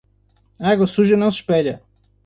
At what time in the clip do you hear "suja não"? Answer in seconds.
0.87-1.29